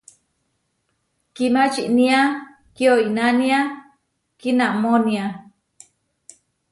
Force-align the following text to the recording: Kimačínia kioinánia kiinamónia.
Kimačínia 1.35 2.19
kioinánia 2.75 3.59
kiinamónia. 4.39 5.25